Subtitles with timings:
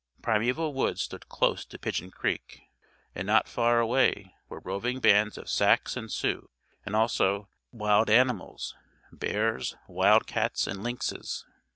[0.23, 2.61] Primeval woods stood close to Pidgeon Creek,
[3.13, 6.49] and not far away were roving bands of Sacs and Sioux,
[6.83, 8.73] and also wild animals
[9.11, 11.45] bears, wildcats, and lynxes.